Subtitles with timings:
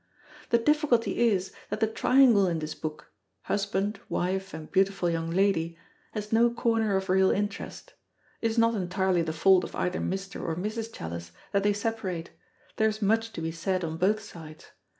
[0.49, 3.11] The difficulty is that the triangle in this book
[3.43, 5.77] husband, wife, and beautiful young lady
[6.13, 7.93] has no corner of real interest.
[8.41, 10.41] It is not entirely the fault of either Mr.
[10.41, 10.91] or Mrs.
[10.91, 12.31] Challis that they separate;
[12.77, 14.71] there is much to be said on both sides.